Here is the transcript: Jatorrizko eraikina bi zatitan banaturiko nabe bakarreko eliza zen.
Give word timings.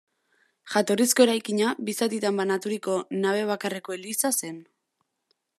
Jatorrizko 0.75 1.25
eraikina 1.25 1.75
bi 1.89 1.95
zatitan 2.05 2.41
banaturiko 2.43 2.97
nabe 3.21 3.47
bakarreko 3.53 3.99
eliza 3.99 4.37
zen. 4.41 4.61